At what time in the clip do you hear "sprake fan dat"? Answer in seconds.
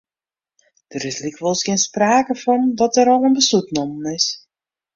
1.89-2.93